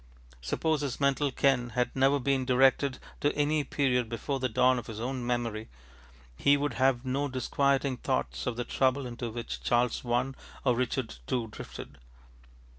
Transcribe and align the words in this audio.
Suppose 0.41 0.81
his 0.81 0.99
mental 0.99 1.31
ken 1.31 1.69
had 1.77 1.95
never 1.95 2.17
been 2.17 2.43
directed 2.43 2.97
to 3.19 3.31
any 3.35 3.63
period 3.63 4.09
before 4.09 4.39
the 4.39 4.49
dawn 4.49 4.79
of 4.79 4.87
his 4.87 4.99
own 4.99 5.23
memory, 5.23 5.69
he 6.35 6.57
would 6.57 6.73
have 6.73 7.05
no 7.05 7.27
disquieting 7.27 7.97
thoughts 7.97 8.47
of 8.47 8.55
the 8.55 8.65
trouble 8.65 9.05
into 9.05 9.29
which 9.29 9.61
Charles 9.61 10.03
I. 10.03 10.33
or 10.65 10.75
Richard 10.75 11.17
II. 11.31 11.45
drifted. 11.51 11.99